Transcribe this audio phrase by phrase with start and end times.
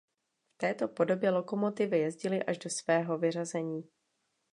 [0.53, 3.83] V této podobě lokomotivy jezdily až do svého vyřazení.